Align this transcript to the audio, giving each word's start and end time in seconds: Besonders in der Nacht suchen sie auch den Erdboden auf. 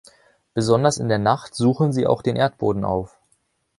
Besonders 0.55 0.97
in 0.97 1.09
der 1.09 1.19
Nacht 1.19 1.53
suchen 1.53 1.93
sie 1.93 2.07
auch 2.07 2.23
den 2.23 2.35
Erdboden 2.35 2.85
auf. 2.85 3.19